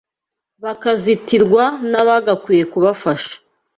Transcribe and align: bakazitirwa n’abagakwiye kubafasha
bakazitirwa 0.63 1.63
n’abagakwiye 1.91 2.63
kubafasha 2.71 3.33